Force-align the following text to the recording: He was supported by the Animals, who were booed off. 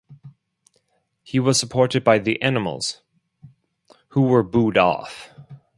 He 1.21 1.39
was 1.39 1.59
supported 1.59 2.03
by 2.03 2.17
the 2.17 2.41
Animals, 2.41 3.03
who 4.07 4.23
were 4.23 4.41
booed 4.41 4.75
off. 4.75 5.29